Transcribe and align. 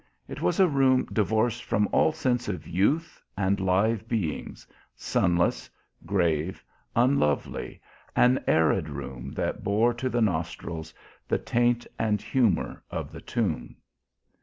It 0.27 0.41
was 0.41 0.59
a 0.59 0.67
room 0.67 1.05
divorced 1.13 1.63
from 1.63 1.87
all 1.91 2.11
sense 2.11 2.47
of 2.47 2.67
youth 2.67 3.21
and 3.37 3.59
live 3.59 4.07
beings, 4.07 4.65
sunless, 4.95 5.69
grave, 6.07 6.63
unlovely; 6.95 7.79
an 8.15 8.43
arid 8.47 8.89
room 8.89 9.31
that 9.33 9.63
bore 9.63 9.93
to 9.93 10.09
the 10.09 10.19
nostrils 10.19 10.91
the 11.27 11.37
taint 11.37 11.85
and 11.99 12.19
humour 12.19 12.81
of 12.89 13.11
the 13.11 13.21
tomb. 13.21 13.75